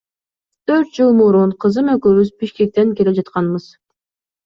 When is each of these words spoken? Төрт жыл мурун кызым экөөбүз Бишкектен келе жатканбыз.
Төрт 0.71 0.95
жыл 0.99 1.13
мурун 1.19 1.53
кызым 1.67 1.93
экөөбүз 1.99 2.35
Бишкектен 2.43 2.99
келе 2.99 3.19
жатканбыз. 3.23 3.73